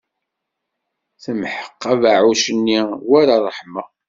Temḥeq 1.23 1.81
abeɛɛuc-nni 1.91 2.81
war 3.09 3.27
ṛṛeḥma. 3.45 3.83